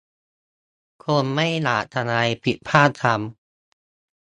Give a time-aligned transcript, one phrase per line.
[1.03, 4.19] คงไม่อยากทำอะไรผิดพลาดซ้ำ